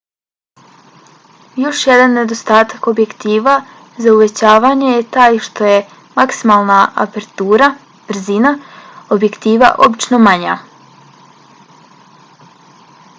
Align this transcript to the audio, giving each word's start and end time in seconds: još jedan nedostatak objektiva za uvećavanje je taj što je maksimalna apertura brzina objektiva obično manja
još 1.63 1.81
jedan 1.89 2.15
nedostatak 2.19 2.87
objektiva 2.91 3.53
za 4.05 4.13
uvećavanje 4.15 4.87
je 4.95 5.05
taj 5.19 5.37
što 5.49 5.69
je 5.73 5.77
maksimalna 6.17 6.79
apertura 7.05 7.69
brzina 8.09 8.57
objektiva 9.19 9.73
obično 9.89 10.23
manja 10.29 10.57